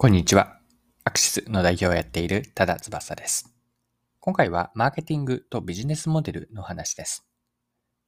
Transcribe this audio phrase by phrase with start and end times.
[0.00, 0.60] こんにちは。
[1.02, 3.52] アクシスの代表をやっている多田翼です。
[4.20, 7.26] 今回はマーケティングとビジネスモデルの話です。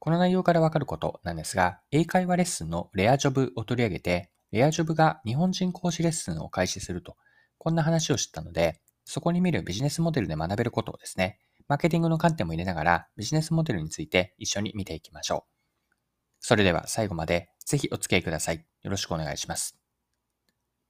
[0.00, 7.14] この内容からわかることなんですが、英会話レッスンのレアジョブを取り上げて、レアジョブが日本人講師レッスンを開始すると、
[7.56, 15.46] こんな話を知ったので、そこに見るビジネスモデルで学べることをですね、マーケティングの観点も入れながらビジネスモデルについて一緒に見ていきましょ
[15.92, 15.94] う。
[16.40, 18.66] それでは最後までぜひお付き合いください。
[18.82, 19.78] よろしくお願いします。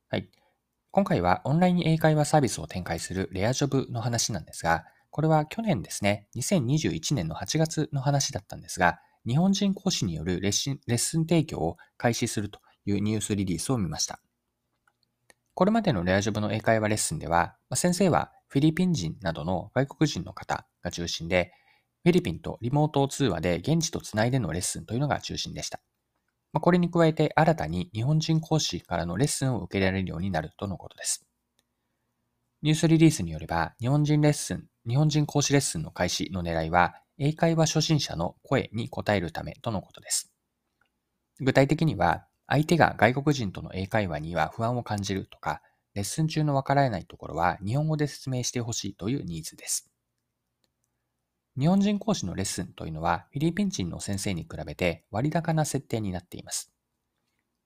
[0.08, 0.30] はい。
[0.96, 14.20] 今回はオンライン英会話サービスを展開するレアジョブの話なんですが、これは去年ですね、2021年の8月の話だったんですが、日本人講師によるレッスンレッスン提供を開始するというニュースリリースを見ました。
[15.52, 21.52] これまでのレアジョブの英会話レッスンでは、先生はフィリピン人などの外国人の方が中心で、
[22.04, 25.78] フィリピンとリモート通話で現地とつないでのレッスンというのが中心でした。
[26.56, 31.26] まあ、これに加えて新たに日本人講師からのレッスンを受けられるようになるとのことです。
[32.62, 40.32] ニュースリリースによれば、日本人レッスン、日本人講師レッスンの開始の狙いは、英会話初心者の声に応えるためとのことです。
[41.40, 45.60] 具体的には、相手が外国人との英会話には不安を感じるとか、
[45.92, 49.90] レッスン中のわからないところは日本語で説明してほしいというニーズです。
[51.58, 56.70] 日本人講師のレッスンというのはフィリピン人の先生に比べて割高な設定になっています。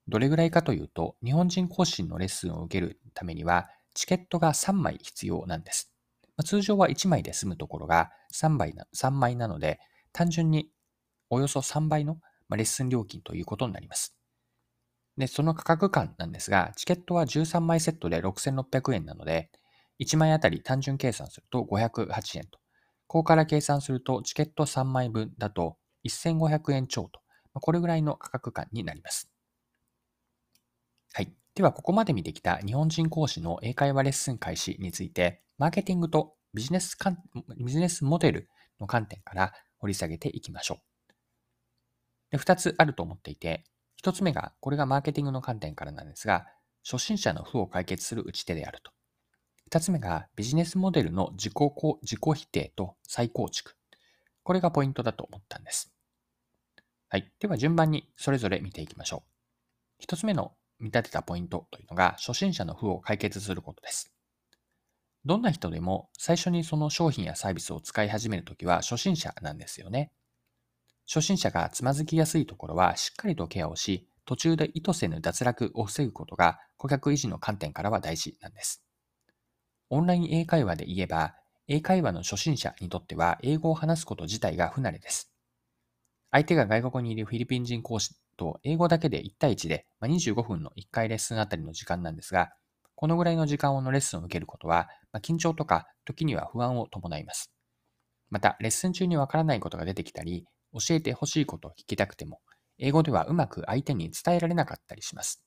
[0.06, 5.92] どれぐらいかというと、日本人講師のレッスンを受けるためにはチケットが3枚必要なんです。
[6.36, 9.80] ま通常は1枚で済むところが 3, 枚な3枚なので、
[10.12, 10.70] 単純に
[11.28, 12.18] およそ3倍の
[12.50, 14.16] レッスン料金ということになります。
[15.16, 19.50] で、その価格感なんですが、チケットは13枚セットで6600円なので、
[20.00, 22.60] 1枚あたり単純計算すると508円と
[23.10, 25.76] ここから計算するとチケット3枚分だと
[26.08, 27.20] 1500円超と、
[27.54, 29.28] これぐらいの価格感になります。
[31.12, 31.34] はい。
[31.56, 37.18] では、ここまで見てきた日本人講師の英会話レッスン開始について、マーケティングとビジネスかん
[37.58, 41.12] ビジネスモデルの観点から掘り下げていきましょう。
[42.30, 43.64] で2つあると思っていて、
[44.04, 46.46] 1つ目が、これがマーケティングの観点からなんですが、
[46.84, 48.92] 初心者の負を解決する打ち手であると。
[49.72, 51.52] 二つ目がビジネスモデルの自己
[52.02, 53.76] 自己否定と再構築。
[54.42, 55.94] これがポイントだと思ったんです。
[57.08, 57.30] はい。
[57.38, 59.30] では順番にそれぞれ見ていきましょう。
[60.00, 64.12] 一つ目の見立てたポイントというのが初心者の負を解決することです。
[65.24, 70.10] どんな人でも最初にその商品やサービスを使い始めるときは初心者なんですよね。
[71.06, 78.82] 初心者がつまずきやすいところはしっかりとケアをし、途中で意図せぬ脱落を防ぐことが顧客維持の観点からは大事なんです。
[79.90, 81.34] オンライン英会話で言えば、
[81.66, 85.32] 英会話の初心者にとっては英語を話すこと自体が不慣れです。
[86.30, 92.50] 相手が外国にいるフィリピン人講師と英語だけで1対1でま25分の1回レッスンあたりの時間なんですが、
[92.94, 97.50] このぐらいの時間のレッスンを受けることは、ま緊張とか時には不安を伴います。
[98.30, 102.40] また、レッスン中にわからないことが出てきたり、教えてほしいことを聞きたくても、
[102.78, 105.42] 英語ではうまく相手に伝えられなかったりします。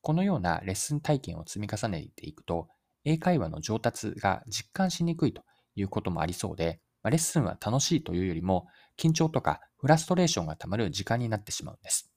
[0.00, 2.68] このようなレッスン体験を積み重ねていくと、
[3.06, 5.44] 英会話の上達が実感しにくいと
[5.76, 8.66] いうこともありそうで、レッスンは楽しいというよりも、
[8.98, 12.10] 緊張とかフラストレーションがたまる時間になってしまうんです。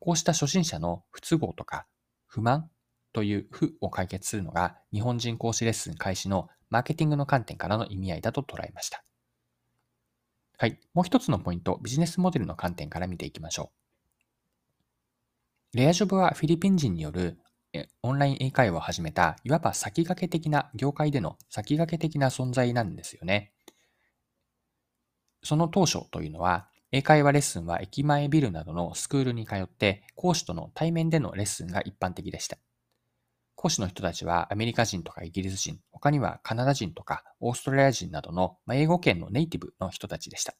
[0.00, 1.86] こうした初心者の不都合とか
[2.26, 2.70] 不満
[3.12, 9.04] という負を解決するのが日本人講師レッスン開始のマーケティングの観点からの意味合いだと捉えました。
[10.56, 10.80] はい。
[10.94, 13.70] もう一つのポイント、ビジネスモデルの観点から見ていきましょ
[15.74, 15.76] う。
[15.76, 17.38] レアジョブはフィリピン人による
[18.02, 23.52] オンライン英会話を始めた、いわば先駆け的な、業界での先駆け的な存在なんですよね。
[25.42, 32.58] その当初というのは、英会話レッスンは駅前ビルなどのスクールに通って、講師との対面でのレッスンが一般的でした。
[33.56, 40.54] 講師の人たちはアメリカ人とかイギリス人、他にはカナダ人とかオーストラリア人などの英語圏のネイティブの人たちでした。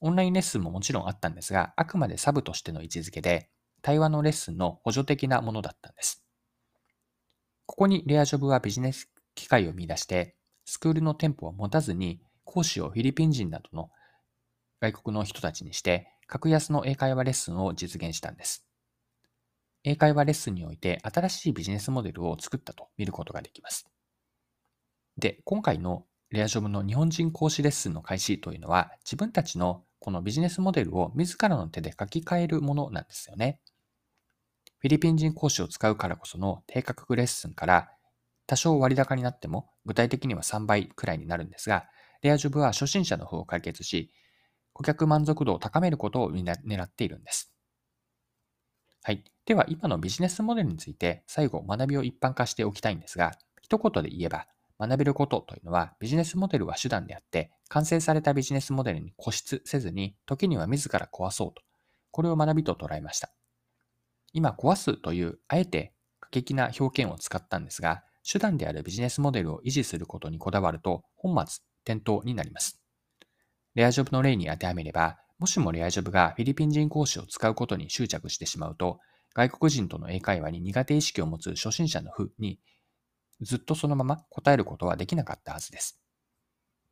[0.00, 3.50] オンラインレッスンももちろんあったんですが、あくまでサブとしての位置づけで、
[3.82, 6.24] 対話のレッスンの補助的なものだったんです。
[7.66, 13.90] ここにレアジョブはビジネス機会を見出して、スクールの店舗を持たずに講師をフィリピン人などの
[14.80, 18.66] 外国の人たちにして、格安の英会話レッスンを実現したんです。
[19.84, 23.88] 英会話レッスンにおいて新しいビジネスモデルを作ったと見ることができます。
[25.18, 33.60] で、今回のレアジョブの日本人講師レッスンの開始というのは自分たちのこのビジネスモデルを自らの手で書き換えるものなんですよね。
[34.82, 37.92] フィリピン人講師を使うからこその低価格レッスンから
[38.48, 41.84] 多少割高になっても具体的には3倍くらいになるんですが、
[42.20, 44.12] レアジョブは初心者の方を解決し、
[44.72, 47.54] 顧客満足度を高めることを狙っているんです。
[49.04, 49.22] はい。
[49.46, 54.48] では、今のビジネスモデルについて最後学びを一般化しておきたいんですが、一言で言えば、
[54.80, 61.62] 学べることというのはビジネスモデルは手段であって、完成されたビジネスモデルに固執せずに、時には自ら壊そうと。
[62.10, 63.30] これを学びと捉えました。
[64.32, 72.80] 今、壊すという、あえて過激な表現を使ったんですが、手段であるビジネスモデルを維持することにこだわると、本末転倒になります。
[73.74, 79.00] レアジョブの例に当てはめれば、もしもレアジョブがフィリピン人講師を使うことに執着してしまうと、
[79.34, 82.60] 外国人との英会話に苦手意識を持つ初心者の負に
[83.42, 85.98] ずっとそのまま答えることはできなかったはずです。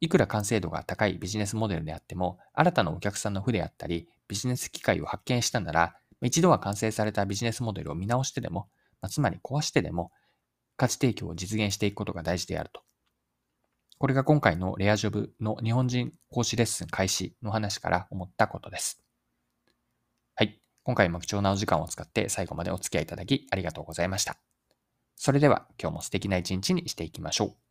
[0.00, 8.68] いくら完成度が高いビジネスモデルであっても、新たなお客さんの負であったり、ビジネス機会を発見したなら、一度は完成されたビジネスモデルを見直してでも、
[9.08, 10.12] つまり壊してでも、
[10.76, 12.82] 価値提供を実現していくことが大事であると。
[13.98, 19.02] これが今回のレアジョブの日本人講師レッスン開始の話から思ったことです。
[20.34, 20.58] はい。
[20.84, 24.38] 今回も貴重なお時間を使って最後までお付き合いいただきありがとうございました。
[25.16, 27.69] それでは今日も素敵な一日にしていきましょう。